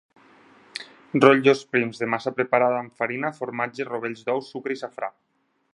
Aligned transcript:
Rotllos 1.25 1.61
prims 1.75 2.01
de 2.05 2.09
massa 2.15 2.33
preparada 2.39 2.81
amb 2.85 2.97
farina, 3.03 3.33
formatge, 3.43 3.87
rovells 3.93 4.27
d'ou, 4.31 4.45
sucre 4.53 4.79
i 4.79 4.83
safrà. 4.85 5.13